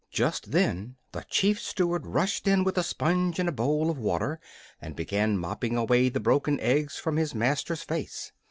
[0.09, 4.39] Just then the Chief Steward rushed in with a sponge and a bowl of water,
[4.81, 8.31] and began mopping away the broken eggs from his master's face.